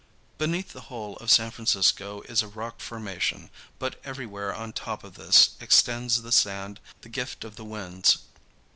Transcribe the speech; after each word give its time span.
Beneath 0.39 0.73
the 0.73 0.81
whole 0.89 1.15
of 1.17 1.29
San 1.29 1.51
Francisco 1.51 2.21
is 2.21 2.41
a 2.41 2.47
rock 2.47 2.81
formation, 2.81 3.51
but 3.77 4.01
everywhere 4.03 4.51
on 4.51 4.73
top 4.73 5.03
of 5.03 5.13
this 5.13 5.51
extends 5.59 6.23
the 6.23 6.31
sand, 6.31 6.79
the 7.01 7.07
gift 7.09 7.43
of 7.43 7.55
the 7.55 7.63
winds. 7.63 8.17